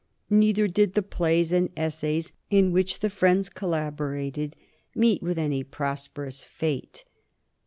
Neither 0.31 0.67
did 0.67 0.95
the 0.95 1.03
plays 1.03 1.51
and 1.51 1.69
essays 1.77 2.33
in 2.49 2.71
which 2.71 3.01
the 3.01 3.09
friends 3.11 3.49
collaborated 3.49 4.55
meet 4.95 5.21
with 5.21 5.37
any 5.37 5.63
prosperous 5.63 6.43
fate. 6.43 7.05